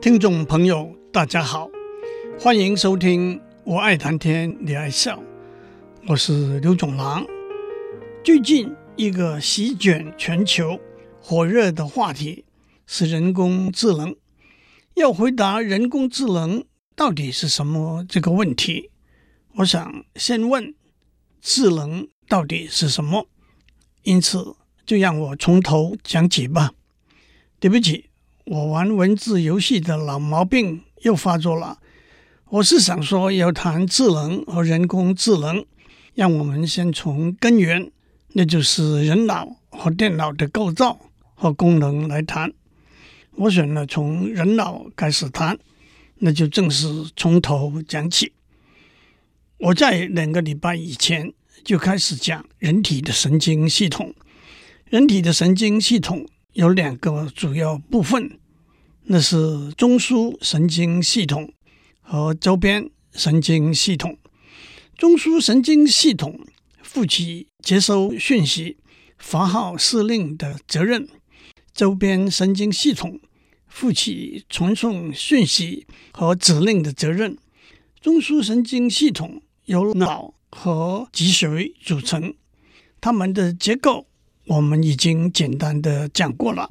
[0.00, 1.68] 听众朋友，大家好，
[2.38, 5.18] 欢迎收听《我爱谈天，你爱笑》，
[6.08, 7.26] 我是刘总郎。
[8.24, 10.80] 最近一个席卷全球、
[11.20, 12.46] 火热的话题
[12.86, 14.16] 是人工智能。
[14.94, 16.64] 要回答人工智能
[16.96, 18.90] 到底是什么这个问题，
[19.56, 20.74] 我想先问
[21.42, 23.28] 智能到底是什么。
[24.04, 24.56] 因此，
[24.86, 26.72] 就让我从头讲起吧。
[27.58, 28.06] 对不起。
[28.50, 31.78] 我玩文字游戏的老毛病又发作了。
[32.48, 35.64] 我是想说，要谈智能和人工智能，
[36.16, 37.92] 让我们先从根源，
[38.32, 40.98] 那就是人脑和电脑的构造
[41.36, 42.52] 和功能来谈。
[43.36, 45.56] 我选了从人脑开始谈，
[46.18, 48.32] 那就正式从头讲起。
[49.58, 54.12] 我在两个礼拜以前就开始讲人体的神经系统。
[54.86, 58.38] 人体的神经系统有两个主要部分。
[59.04, 61.52] 那是中枢神经系统
[62.00, 64.16] 和周边神经系统。
[64.96, 66.38] 中枢神经系统
[66.82, 68.76] 负起接收讯息、
[69.18, 71.06] 发号施令的责任；
[71.74, 73.18] 周边神经系统
[73.66, 77.36] 负起传送讯息和指令的责任。
[78.00, 82.34] 中枢神经系统由脑和脊髓组成，
[83.00, 84.06] 它们的结构
[84.46, 86.70] 我们已经简单的讲过了。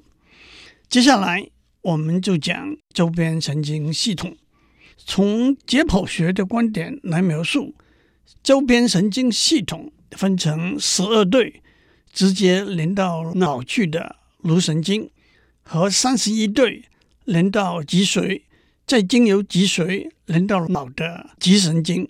[0.87, 1.49] 接下来。
[1.81, 4.35] 我们就讲周边神经系统，
[4.97, 7.73] 从解剖学的观点来描述，
[8.43, 11.61] 周边神经系统分成十二对
[12.11, 15.09] 直接连到脑去的颅神经，
[15.63, 16.83] 和三十一对
[17.23, 18.41] 连到脊髓，
[18.85, 22.09] 再经由脊髓连到脑的脊神经。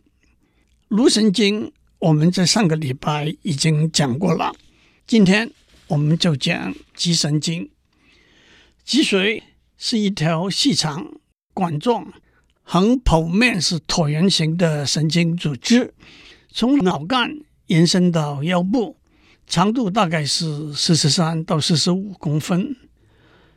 [0.88, 4.52] 颅神经我们在上个礼拜已经讲过了，
[5.06, 5.52] 今天
[5.86, 7.70] 我们就讲脊神经，
[8.83, 9.44] 脊髓。
[9.81, 11.09] 是一条细长、
[11.53, 12.11] 管状、
[12.63, 15.93] 横剖面是椭圆形的神经组织，
[16.52, 18.98] 从脑干延伸到腰部，
[19.48, 22.76] 长度大概是四十三到四十五公分。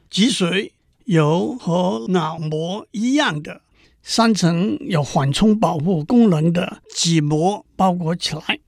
[0.08, 0.70] 脊髓
[1.06, 3.62] 由和脑膜一样的
[4.00, 8.60] 三层有缓冲保护功能的脊膜包裹起来，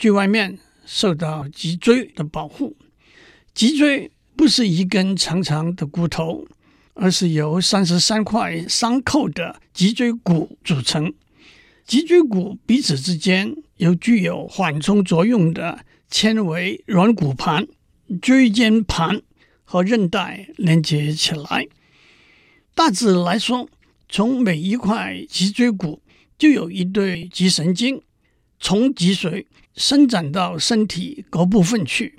[0.00, 2.76] 最外面受到脊椎的保护。
[3.54, 6.44] 脊椎不是一根长长的骨头。
[7.00, 11.14] 而是由三十三块相扣的脊椎骨组成，
[11.86, 17.68] 脊椎骨彼此之间由具有缓冲作用的纤维软骨盘、
[18.20, 19.22] 椎间盘
[19.62, 21.68] 和韧带连接起来。
[22.74, 23.68] 大致来说，
[24.08, 26.02] 从每一块脊椎骨
[26.36, 28.02] 就有一对脊神经，
[28.58, 32.18] 从脊髓伸展到身体各部分去。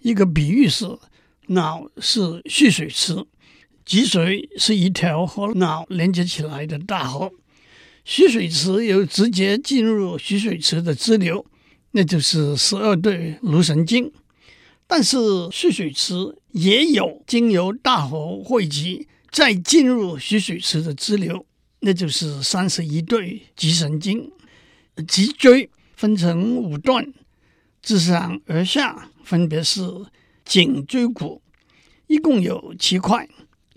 [0.00, 0.98] 一个比喻是，
[1.46, 3.24] 脑是蓄水池。
[3.88, 7.32] 脊髓是一条和脑连接起来的大河，
[8.04, 11.46] 蓄水池有直接进入蓄水池的支流，
[11.92, 14.12] 那就是十二对颅神经。
[14.86, 15.16] 但是
[15.50, 16.14] 蓄水池
[16.52, 21.46] 也有经由大河汇集再进入蓄水池的支流，
[21.80, 24.30] 那就是三十一对脊神经。
[25.06, 27.10] 脊椎分成五段，
[27.80, 29.80] 自上而下分别是
[30.44, 31.40] 颈椎骨，
[32.06, 33.26] 一共有七块。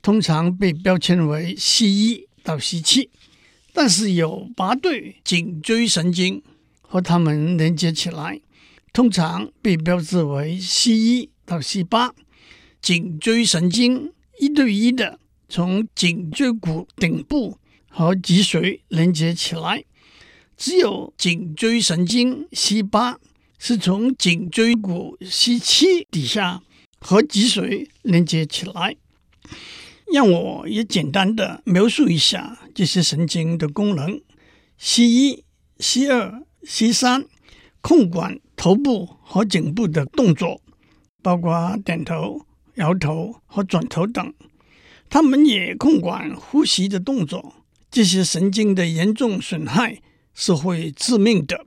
[0.01, 3.09] 通常被标签为 C 一到 C 七，
[3.71, 6.41] 但是有八对颈椎神经
[6.81, 8.41] 和它们连接起来，
[8.91, 12.13] 通常被标志为 C 一到 C 八。
[12.81, 19.83] 颈椎神经一对一的从颈椎骨顶部和脊髓连接起来，
[20.57, 23.19] 只有颈椎神经 C 八
[23.59, 26.63] 是从颈椎骨 C 七底下
[26.99, 28.95] 和脊髓连接起来。
[30.13, 34.21] 让我也简单的描述一下这些神经的功能
[34.77, 35.43] ：C 一、
[35.79, 37.25] C 二、C 三
[37.81, 40.61] 控管头部和颈部的动作，
[41.23, 42.45] 包括点头、
[42.75, 44.33] 摇头和转头等。
[45.09, 47.53] 它们也控管呼吸的动作。
[47.89, 50.01] 这些神经的严重损害
[50.33, 51.65] 是会致命的，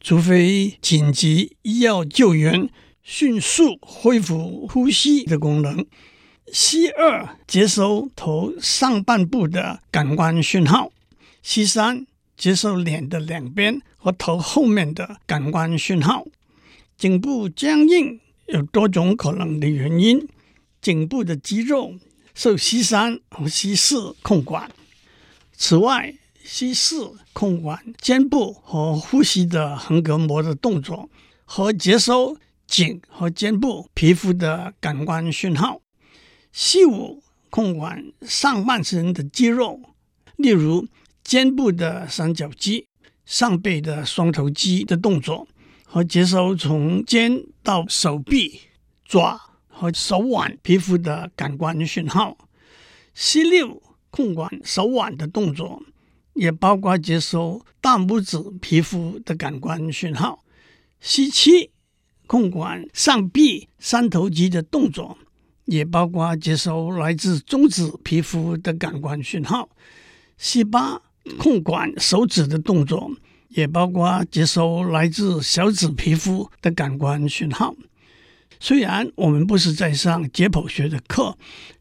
[0.00, 2.70] 除非紧急医药救援，
[3.02, 5.84] 迅速恢复呼吸的功能。
[6.52, 10.92] C 二接收头上半部的感官讯号
[11.42, 12.06] ，C 三
[12.36, 16.24] 接收脸的两边和头后面的感官讯号。
[16.96, 20.26] 颈部僵硬有多种可能的原因，
[20.80, 21.94] 颈部的肌肉
[22.32, 24.70] 受 C 三和 C 四控管。
[25.52, 26.14] 此外
[26.44, 31.10] ，C 四控管肩部和呼吸的横膈膜的动作，
[31.44, 32.36] 和接收
[32.68, 35.80] 颈和肩部皮肤的感官讯号。
[36.58, 39.78] C 五控管上半身的肌肉，
[40.36, 40.88] 例如
[41.22, 42.86] 肩部的三角肌、
[43.26, 45.46] 上背的双头肌的动作，
[45.84, 48.62] 和接收从肩到手臂、
[49.04, 49.38] 爪
[49.68, 52.38] 和手腕皮肤的感官讯号。
[53.12, 55.82] C 六控管手腕的动作，
[56.32, 60.42] 也包括接收大拇指皮肤的感官讯号。
[61.02, 61.70] C 七
[62.26, 65.18] 控管上臂三头肌的动作。
[65.66, 69.68] 也包括接收来自中指皮肤的感官讯号
[70.38, 71.00] ，C 八
[71.38, 73.10] 控管手指的动作，
[73.48, 77.74] 也包括接收来自小指皮肤的感官讯号。
[78.58, 81.36] 虽然我们不是在上解剖学的课，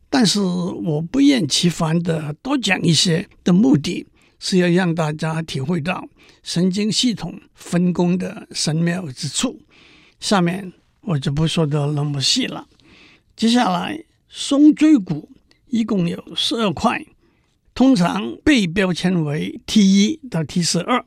[0.09, 4.05] 但是我不厌其烦的多讲一些的目的，
[4.39, 6.07] 是要让大家体会到
[6.43, 9.61] 神经系统分工的神妙之处。
[10.19, 12.67] 下面我就不说的那么细了。
[13.35, 15.29] 接下来，胸椎骨
[15.67, 17.05] 一共有十二块，
[17.73, 21.05] 通常被标签为 T 一到 T 十二。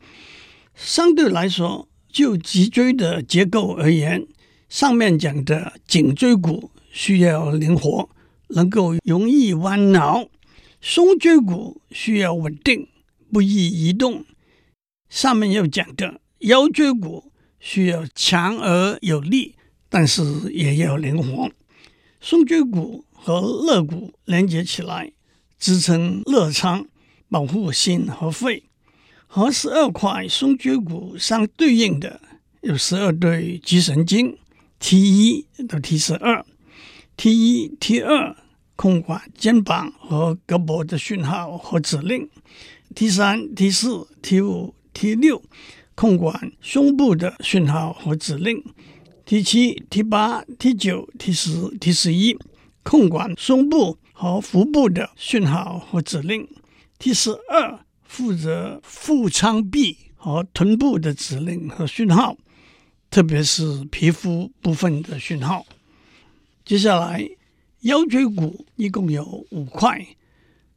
[0.75, 4.26] 相对来说，就脊椎的结构而言，
[4.69, 8.10] 上面讲的颈椎骨需要灵活，
[8.48, 10.28] 能够容易弯挠；
[10.82, 12.88] 胸椎骨需要稳定，
[13.32, 14.26] 不易移动。
[15.08, 19.54] 上面又讲的腰椎骨需要强而有力，
[19.88, 21.50] 但是也要灵活。
[22.20, 25.12] 胸椎骨和肋骨连接起来，
[25.59, 26.87] 支撑肋腔，
[27.29, 28.65] 保护心和肺。
[29.26, 32.20] 和十二块胸椎骨相对应的
[32.62, 34.38] 有十二对脊神经
[34.79, 36.44] ，T 一到 T 十二
[37.17, 38.35] ，T 一、T 二
[38.75, 42.29] 控管肩膀和胳膊的讯号和指令
[42.94, 45.43] ，T 三、T 四、T 五、T 六
[45.94, 48.65] 控管胸部的讯号和指令。
[49.28, 52.34] T 七、T 八、T 九、T 十、T 十一
[52.82, 56.48] 控管胸部和腹部的讯号和指令
[56.98, 62.38] ；T 十二负责腹腔壁和臀部的指令和讯号，
[63.10, 65.66] 特别是皮肤部分的讯号。
[66.64, 67.28] 接下来，
[67.81, 70.06] 腰椎骨一共有五块，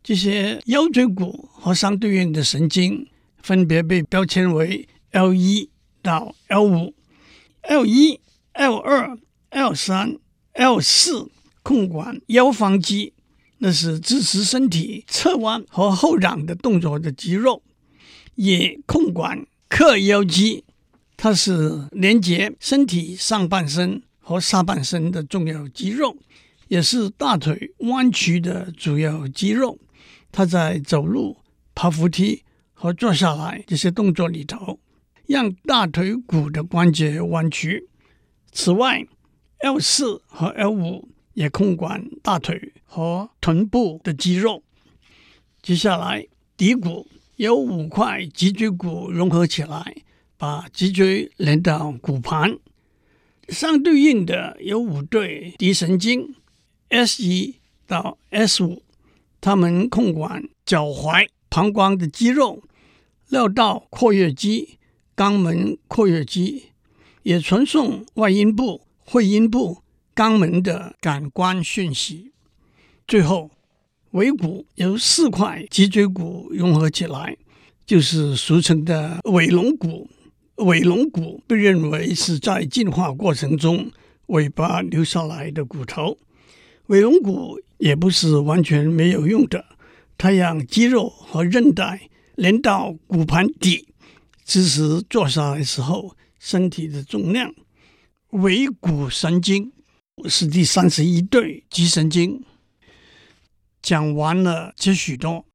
[0.03, 3.07] 这些腰椎骨和相对应的神经
[3.41, 5.69] 分别被标签为 L 一
[6.01, 6.93] 到 L 五
[7.61, 8.19] ，L 一。
[8.53, 9.17] L 二、
[9.49, 10.17] L 三、
[10.53, 11.29] L 四
[11.63, 13.13] 控管腰方肌，
[13.59, 17.61] 那是支持身体侧弯和后仰的动作的肌肉；
[18.35, 20.65] 也控管髁腰肌，
[21.15, 26.17] 它是连接身体上半身和下半身的重要肌肉，
[26.67, 29.79] 也是大腿弯曲的主要肌肉。
[30.31, 31.37] 它在走路、
[31.73, 32.43] 爬扶梯
[32.73, 34.79] 和坐下来这些动作里头，
[35.27, 37.87] 让大腿骨的关节弯曲。
[38.51, 39.05] 此外
[39.59, 44.63] ，L 四和 L 五也控管大腿和臀部的肌肉。
[45.61, 46.27] 接下来，
[46.57, 47.07] 骶骨
[47.37, 49.95] 由五块脊椎骨融合起来，
[50.37, 52.57] 把脊椎连到骨盘。
[53.47, 56.35] 相对应的有五对骶神经
[56.89, 57.55] ，S 一
[57.87, 58.83] 到 S 五，
[59.39, 62.63] 它们控管脚踝、膀胱的肌肉、
[63.29, 64.77] 尿道括约肌、
[65.15, 66.70] 肛门括约肌。
[67.23, 69.83] 也传送外阴部、会阴部、
[70.15, 72.31] 肛门的感官讯息。
[73.07, 73.51] 最后，
[74.11, 77.37] 尾骨由四块脊椎骨融合起来，
[77.85, 80.09] 就是俗称的尾龙骨。
[80.57, 83.91] 尾龙骨被认为是在进化过程中
[84.27, 86.17] 尾巴留下来的骨头。
[86.87, 89.65] 尾龙骨也不是完全没有用的，
[90.17, 93.87] 它让肌肉和韧带连到骨盘底，
[94.45, 96.15] 支持坐下来时候。
[96.43, 97.53] 身体的重量，
[98.31, 99.71] 尾骨神经
[100.27, 102.43] 是第三十一对脊神经。
[103.79, 105.45] 讲完了这许多，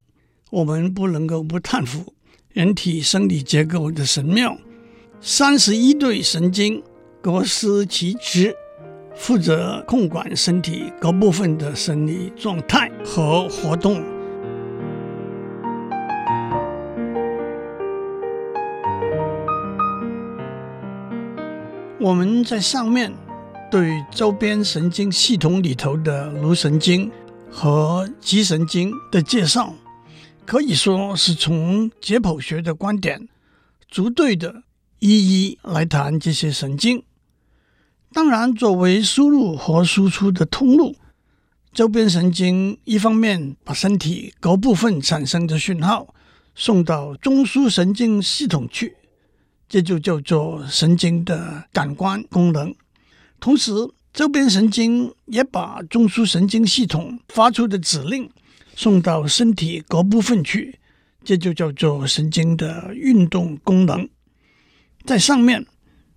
[0.52, 2.14] 我们不能够不叹服
[2.50, 4.56] 人体生理结构的神妙。
[5.20, 6.80] 三十一对神经
[7.20, 8.54] 各司其职，
[9.16, 14.15] 负责控管身体各部分的生理状态和活动。
[22.06, 23.12] 我们在上面
[23.68, 27.10] 对周边神经系统里头的颅神经
[27.50, 29.74] 和脊神经的介绍，
[30.44, 33.28] 可以说是从解剖学的观点，
[33.90, 34.62] 逐对的
[35.00, 37.02] 一一来谈这些神经。
[38.12, 40.94] 当然，作为输入和输出的通路，
[41.72, 46.14] 周边神经一方面把身体各部分产生的讯号
[46.54, 48.94] 送到中枢神经系统去。
[49.68, 52.74] 这就叫做神经的感官功能。
[53.40, 53.72] 同时，
[54.12, 58.30] 周边神经也把中枢神经系统发出的指令
[58.74, 60.78] 送到身体各部分去，
[61.24, 64.08] 这就叫做神经的运动功能。
[65.04, 65.66] 在上面，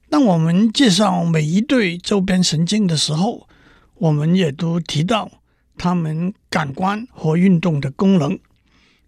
[0.09, 3.47] 当我们介绍每一对周边神经的时候，
[3.95, 5.29] 我们也都提到
[5.77, 8.39] 它们感官和运动的功能。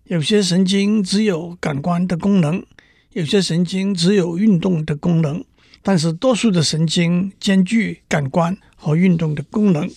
[0.04, 2.66] 有些神经只有感官的功能，
[3.14, 5.44] 有些神经只有运动的功能。
[5.84, 9.90] 但是，多数的神经兼具感官和运动的功能。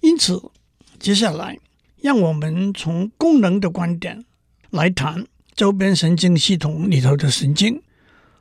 [0.00, 0.40] 因此，
[1.00, 1.58] 接下来
[2.00, 4.24] 让我们从功能的观点
[4.70, 7.82] 来谈周边神经系统里头的神经。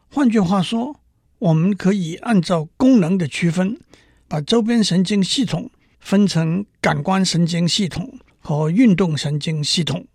[0.09, 0.99] 换句话说，
[1.39, 3.79] 我们可以按照功能的区分，
[4.27, 10.05] 把周边神经系统分成感官神经系统和运动神经系统。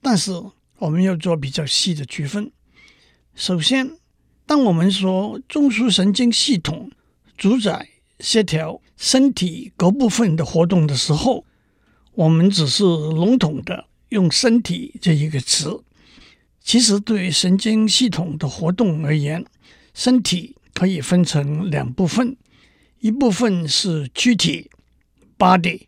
[0.00, 0.30] 但是，
[0.78, 2.52] 我们要做比较细的区分。
[3.36, 3.90] 首先，
[4.46, 6.88] 当我们说中枢神经系统
[7.36, 7.88] 主宰
[8.20, 11.44] 协调身体各部分的活动的时候，
[12.12, 15.82] 我们只是笼统的用“身体”这一个词。
[16.60, 19.44] 其实，对于神经系统的活动而言，
[19.92, 22.36] 身体可以分成两部分：
[23.00, 24.70] 一部分是躯体
[25.36, 25.82] （body），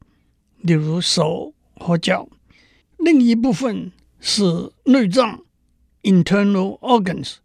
[0.62, 2.28] 例如手和脚；
[2.98, 5.40] 另一部分是内脏
[6.06, 7.38] （internal organs）。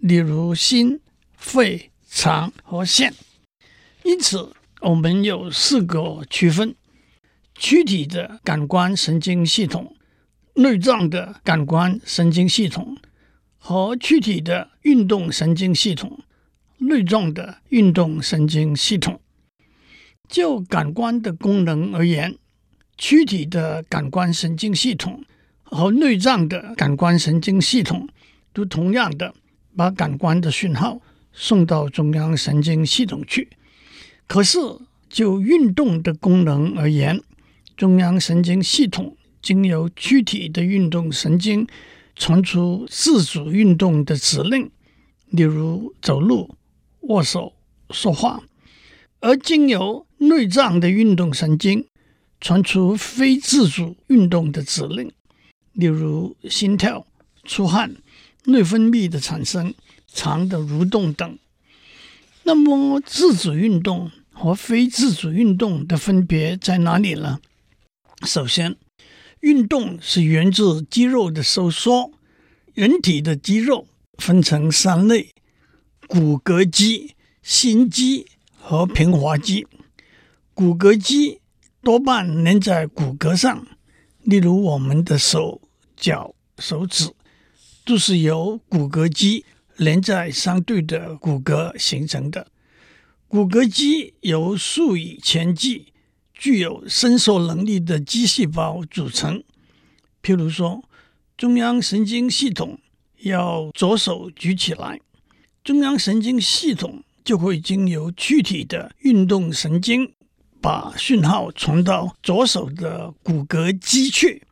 [0.00, 1.00] 例如心、
[1.36, 3.14] 肺、肠和腺，
[4.02, 6.74] 因此我们有四个区分：
[7.54, 9.94] 躯体的感官神经系统、
[10.54, 12.96] 内脏的感官神经系统
[13.58, 16.20] 和躯体的运动神经系统、
[16.78, 19.20] 内脏的运动神经系统。
[20.26, 22.38] 就感官的功能而言，
[22.96, 25.22] 躯体的感官神经系统
[25.70, 28.08] 和内脏的感官神经系统
[28.52, 29.34] 都同样的。
[29.76, 31.00] 把感官的讯号
[31.32, 33.48] 送到中央神经系统去。
[34.26, 34.58] 可是，
[35.08, 37.22] 就运动的功能而言，
[37.76, 41.66] 中央神经系统经由躯体的运动神经
[42.16, 44.68] 传出自主运动的指令，
[45.28, 46.56] 例如走路、
[47.02, 47.52] 握手、
[47.90, 48.42] 说话；
[49.20, 51.86] 而经由内脏的运动神经
[52.40, 55.12] 传出非自主运动的指令，
[55.72, 57.06] 例如心跳、
[57.44, 57.96] 出汗。
[58.44, 59.74] 内分泌的产生、
[60.06, 61.38] 肠的蠕动等。
[62.44, 67.38] 那么，自主运动和非自主运动的分别在哪里呢？
[68.26, 68.76] 首先，
[69.40, 72.12] 运动是源自肌肉的收缩。
[72.72, 73.86] 人体的肌肉
[74.16, 75.30] 分成三类：
[76.06, 78.26] 骨骼肌、心肌
[78.58, 79.66] 和平滑肌。
[80.54, 81.40] 骨骼肌
[81.82, 83.66] 多半粘在骨骼上，
[84.22, 85.60] 例如我们的手、
[85.96, 87.10] 脚、手指。
[87.82, 89.44] 都是由骨骼肌
[89.76, 92.46] 连在相对的骨骼形成的。
[93.26, 95.86] 骨骼肌由数以千计
[96.32, 99.42] 具有伸缩能力的肌细胞组成。
[100.22, 100.84] 譬如说，
[101.36, 102.78] 中央神经系统
[103.22, 105.00] 要左手举起来，
[105.64, 110.12] 中央神经系统就会经由躯体的运动神经，
[110.60, 114.42] 把讯号传到左手的骨骼肌去，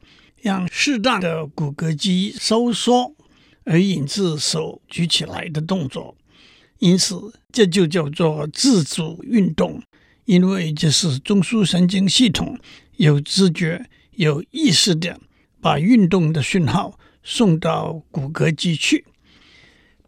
[0.41, 3.15] 让适当的骨骼肌收缩。
[3.71, 6.17] 而引致手举起来的动作，
[6.79, 9.83] 因此这就叫做自主运动，
[10.25, 12.59] 因为这是中枢神经系统
[12.97, 15.21] 有知觉、有意识地
[15.61, 19.05] 把运动的讯号送到骨骼肌去。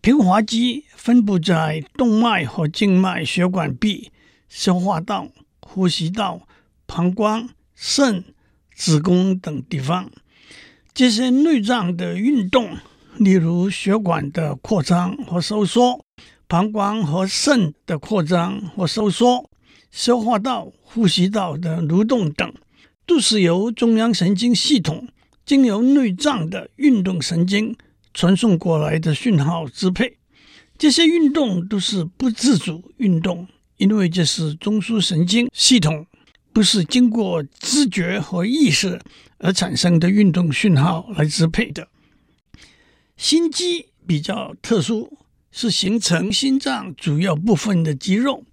[0.00, 4.11] 平滑肌分布在动脉和静脉血管壁、
[4.49, 5.28] 消化道、
[5.73, 6.49] 呼吸道、
[6.87, 8.25] 膀胱、肾、
[8.75, 10.11] 子宫等地方，
[10.93, 12.77] 这些内脏的运动。
[13.19, 16.05] 例如血管的扩张和收缩、
[16.49, 19.50] 膀胱和肾的扩张或收缩、
[19.91, 22.55] 消化道、呼吸道的蠕动等，
[23.05, 25.07] 都是由中央神经系统
[25.45, 27.77] 经由内脏的运动神经
[28.15, 30.17] 传送过来的讯号支配。
[30.79, 33.47] 这些运动都是不自主运动，
[33.80, 36.06] 因为这是中枢神经系统
[36.52, 39.00] 不是经过知觉和意识
[39.38, 41.88] 而产生的运动讯号来支配的。
[43.16, 45.16] 心肌比较特殊，
[45.50, 48.44] 是形成心脏主要部分的肌肉，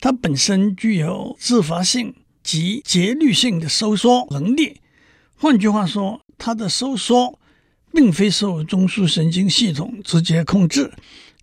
[0.00, 4.80] 它本身具有自发性及节律性的收缩能力。
[5.34, 7.36] 换句话说，它的收缩
[7.92, 10.92] 并非受中枢神经系统直接控制，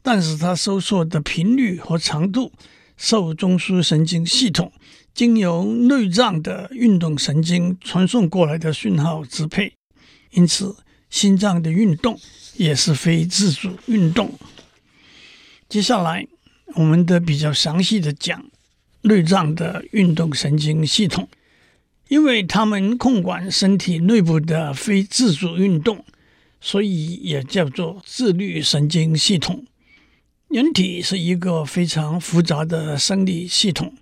[0.01, 2.53] 但是它收缩的频率和长度
[2.97, 4.71] 受中枢神经系统
[5.13, 9.73] 经由内脏的运动神经传送过来的讯号支配。
[10.31, 10.75] 因此，
[11.09, 12.19] 心脏的运动。
[12.57, 14.33] 也是非自主运动。
[15.67, 16.25] 接下来，
[16.75, 18.45] 我们得比较详细的讲
[19.01, 21.27] 内脏的运动神经系统，
[22.07, 26.05] 因为它们控管身体内部的非自主运动，
[26.61, 29.65] 所以也叫做自律神经系统。
[30.55, 33.93] 人体是一个非常复杂的生理系统，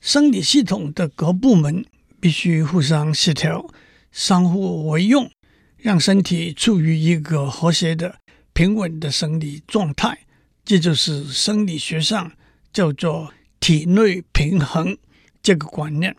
[0.00, 1.84] 生理系统的各部门
[2.20, 3.68] 必须互相协调、
[4.12, 5.28] 相互为用，
[5.76, 8.20] 让身体处于一个和谐的、
[8.52, 10.20] 平稳的生理状态。
[10.64, 12.30] 这就是生理学上
[12.72, 14.96] 叫做体内平衡
[15.42, 16.14] 这个观念。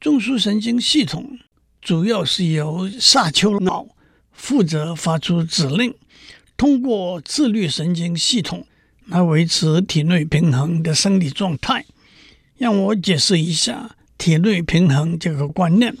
[0.00, 1.38] 中枢神经系统
[1.80, 3.86] 主要是由下丘脑
[4.32, 5.94] 负责发出指令，
[6.56, 8.66] 通过自律神经系统。
[9.08, 11.84] 来维持体内平衡的生理状态。
[12.56, 15.96] 让我解释一下体内平衡这个观念。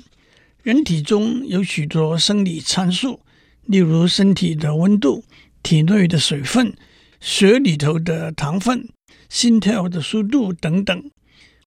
[0.62, 3.20] 人体中有许多生理参数，
[3.64, 5.24] 例如身体的温度、
[5.62, 6.74] 体内的水分、
[7.20, 8.88] 血里头的糖分、
[9.28, 11.10] 心跳的速度等等。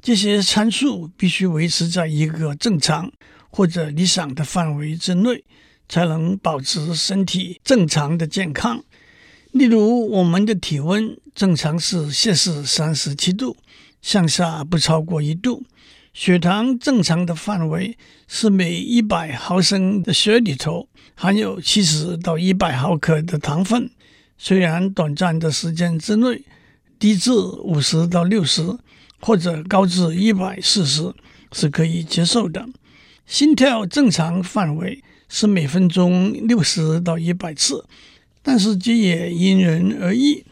[0.01, 3.11] 这些参数必须维持在一个正常
[3.49, 5.43] 或者理想的范围之内，
[5.87, 8.83] 才能保持身体正常的健康。
[9.51, 13.57] 例如，我们的体温正常是摄氏三十七度，
[14.01, 15.63] 向下不超过一度。
[16.13, 23.89] 血糖正常的范围是每一百毫升的血里头含有七十到一百毫克的糖分。
[24.37, 26.43] 虽然短暂的时间之内
[26.97, 28.77] 低至五十到六十，
[29.19, 31.13] 或者高至一百四十
[31.51, 32.65] 是可以接受的。
[33.25, 37.85] 心跳正常范围是每分钟六十到一百次。
[38.43, 40.43] 但是这也因人而异，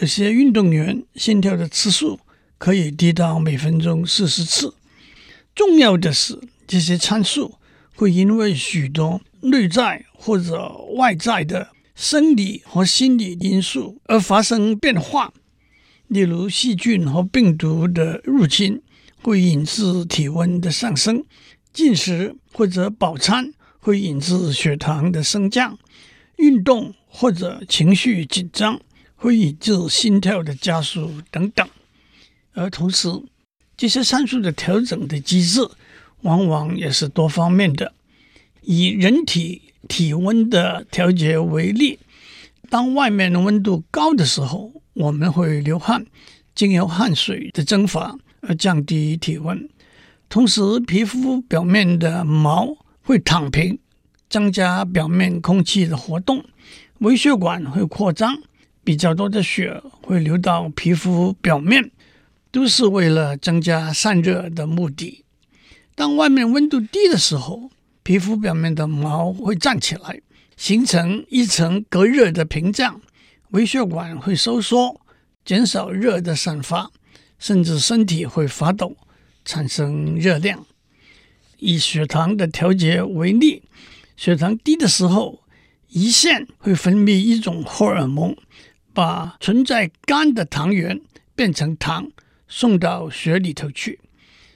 [0.00, 2.18] 有些运动员心跳的次数
[2.56, 4.74] 可以低到每分钟四十次。
[5.54, 7.56] 重要的是，这些参数
[7.94, 15.32] 会因为许多内在或者外在的生理和心理因素而发生变化。
[16.06, 18.80] 例如，细菌和病毒的入侵
[19.20, 21.18] 会引致体温的上升；
[21.74, 25.76] 进食或者饱餐会引致血糖的升降；
[26.36, 26.94] 运动。
[27.20, 28.80] 或者情绪紧张
[29.16, 31.68] 会引致心跳的加速等等，
[32.52, 33.08] 而同时
[33.76, 35.68] 这些参数的调整的机制
[36.22, 37.92] 往往也是多方面的。
[38.62, 41.98] 以人体体温的调节为例，
[42.70, 46.06] 当外面的温度高的时候，我们会流汗，
[46.54, 49.58] 经由汗水的蒸发而降低体温；
[50.28, 53.76] 同时，皮肤表面的毛会躺平，
[54.30, 56.44] 增加表面空气的活动。
[56.98, 58.42] 微血管会扩张，
[58.82, 61.90] 比较多的血会流到皮肤表面，
[62.50, 65.24] 都是为了增加散热的目的。
[65.94, 67.70] 当外面温度低的时候，
[68.02, 70.20] 皮肤表面的毛会站起来，
[70.56, 73.00] 形成一层隔热的屏障，
[73.50, 75.00] 微血管会收缩，
[75.44, 76.90] 减少热的散发，
[77.38, 78.96] 甚至身体会发抖，
[79.44, 80.66] 产生热量。
[81.58, 83.62] 以血糖的调节为例，
[84.16, 85.42] 血糖低的时候，
[85.92, 88.36] 胰腺会分泌一种荷尔蒙，
[88.92, 91.00] 把存在肝的糖原
[91.34, 92.10] 变成糖，
[92.46, 94.00] 送到血里头去。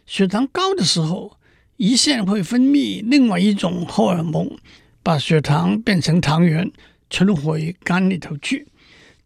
[0.05, 1.39] 血糖高的时候，
[1.79, 4.59] 胰腺会分泌另外一种荷尔蒙，
[5.03, 6.71] 把血糖变成糖原，
[7.09, 8.67] 存回肝里头去。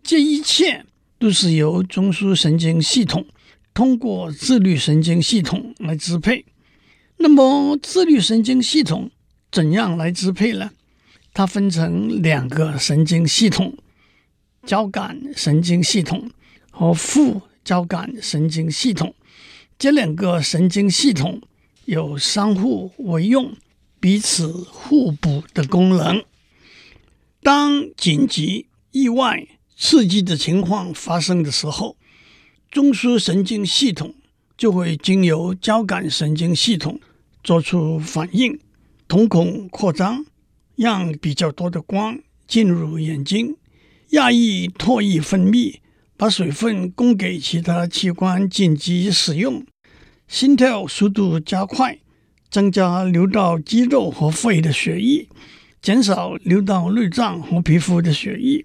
[0.02, 0.84] 这一切
[1.18, 3.26] 都是由中枢神经系统
[3.74, 6.44] 通过自律神经系统来支配。
[7.16, 9.10] 那么，自律神经系统
[9.50, 10.70] 怎样来支配呢？
[11.36, 13.76] 它分成两个神经系统：
[14.64, 16.30] 交感神经系统
[16.70, 19.14] 和副交感神经系统。
[19.78, 21.42] 这两个神经系统
[21.84, 23.54] 有相互为用、
[24.00, 26.24] 彼此互补的功能。
[27.42, 29.46] 当紧急、意外、
[29.76, 31.98] 刺激的情况发生的时候，
[32.70, 34.14] 中枢神经系统
[34.56, 36.98] 就会经由交感神经系统
[37.44, 38.58] 做出反应，
[39.06, 40.24] 瞳孔扩张。
[40.76, 43.56] 让比较多的光进入眼睛，
[44.10, 45.76] 压抑唾液分泌，
[46.16, 49.64] 把水分供给其他器官紧急使用。
[50.28, 51.98] 心跳速度加快，
[52.50, 55.28] 增加流到肌肉和肺的血液，
[55.80, 58.64] 减少流到内脏和皮肤的血液，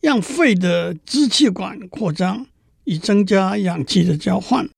[0.00, 2.46] 让肺的支气管扩张，
[2.84, 4.68] 以增加氧气的交换。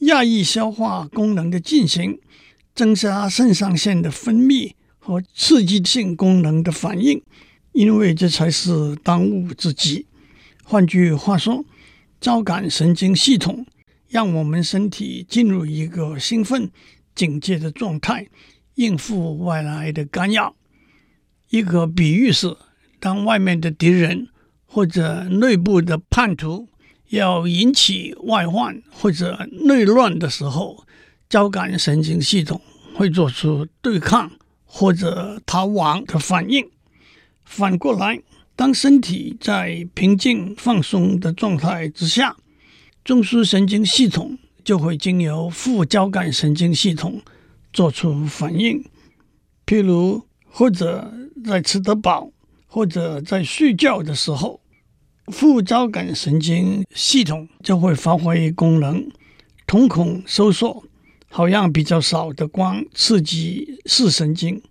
[0.00, 2.18] 压抑消化功能的进行，
[2.74, 4.72] 增加肾上腺的分泌。
[5.06, 7.22] 和刺激性功能的反应，
[7.72, 10.06] 因为这才是当务之急。
[10.64, 11.62] 换句话说，
[12.18, 13.66] 交感神经系统
[14.08, 16.70] 让我们身体进入一个兴奋、
[17.14, 18.28] 警戒的状态，
[18.76, 20.56] 应付外来的干扰。
[21.50, 22.56] 一个比喻是，
[22.98, 24.28] 当外面的敌人
[24.64, 26.66] 或者内部的叛徒
[27.10, 30.86] 要引起外患或者内乱的时候，
[31.28, 32.58] 交感神经系统
[32.94, 34.32] 会做出对抗
[34.76, 36.68] 或者逃亡的反应。
[37.44, 38.20] 反过来，
[38.56, 42.36] 当身体在平静放松的状态之下，
[43.04, 47.22] 中枢神经系统就会经由副交感神经系统
[47.72, 48.84] 做出反应，
[49.64, 51.08] 譬如或者
[51.44, 52.32] 在吃得饱，
[52.66, 54.60] 或者在睡觉的时候，
[55.28, 59.08] 副交感神经系统就会发挥功能，
[59.68, 60.82] 瞳孔收缩，
[61.36, 64.62] 好让比较少的光刺激视神经，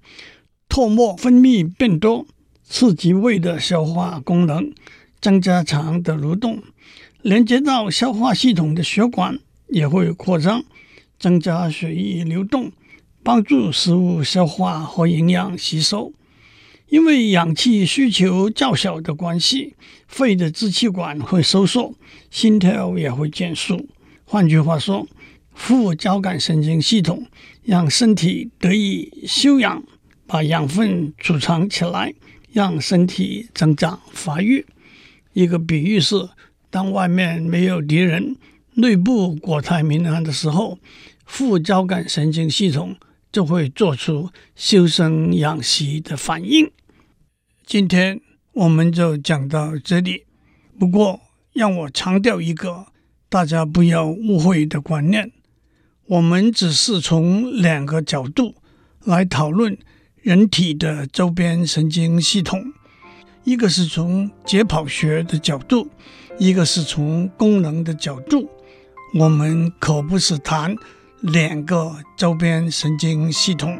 [0.69, 2.26] 唾沫分泌变多。
[2.63, 4.73] 刺激胃的消化功能，
[5.19, 6.63] 增加肠的蠕动，
[7.21, 10.63] 连接到消化系统的血管也会扩张，
[11.19, 12.71] 增加血液流动，
[13.21, 16.13] 帮助食物消化和营养吸收。
[16.88, 19.76] 因为氧气需求较小的关系，
[20.08, 21.93] 肺的支气管会收缩，
[22.32, 23.89] 心跳也会减速。
[24.23, 25.06] 换句话说，
[25.56, 27.28] 副交感神经系统
[27.63, 29.84] 让身体得以休养，
[30.28, 32.13] 把养分储藏起来。
[32.54, 34.63] 让身体增长发育。
[35.34, 36.30] 一个比喻是，
[36.70, 38.36] 当外面没有敌人，
[38.76, 40.78] 内部国泰民安的时候，
[41.26, 42.96] 副交感神经系统
[43.32, 46.70] 就会做出修身养息的反应。
[47.66, 50.26] 今天我们就讲到这里。
[50.78, 51.22] 不过，
[51.54, 52.86] 让我强调一个
[53.30, 55.32] 大家不要误会的观念：
[56.08, 58.56] 我们只是从两个角度
[59.04, 59.78] 来讨论。
[60.22, 62.72] 人体的周边神经系统，
[63.44, 65.89] 一个是从解剖学的角度，
[66.38, 68.50] 一个是从功能的角度。
[69.20, 70.74] 我们可不是谈
[71.20, 73.78] 两个周边神经系统。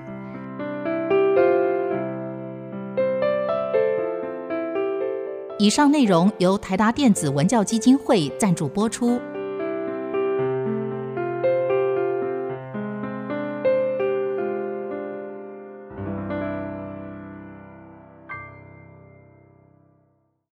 [5.58, 9.22] 以上内容由台达电子文教基金会赞助播出。